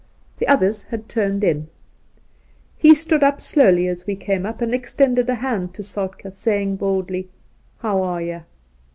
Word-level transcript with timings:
The 0.39 0.47
others 0.47 0.85
had 0.85 1.07
turned 1.07 1.43
in. 1.43 1.67
He 2.75 2.95
stood 2.95 3.21
up 3.21 3.39
slowly 3.39 3.87
as 3.87 4.07
we 4.07 4.13
Soltke 4.15 4.25
45 4.25 4.25
came 4.25 4.45
up 4.47 4.59
and 4.63 4.73
extended 4.73 5.29
a 5.29 5.35
hand 5.35 5.75
to 5.75 5.83
Soltk^, 5.83 6.33
saying 6.33 6.77
baldly:' 6.77 7.29
How 7.83 8.01
are 8.01 8.19
ye?' 8.23 8.39